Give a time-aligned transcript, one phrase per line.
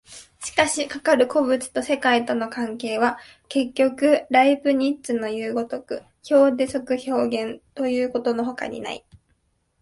[0.43, 3.19] しかしかかる個物と世界との関係は、
[3.49, 9.05] 結局ライプニッツのいう如く表出即表現ということのほかにない。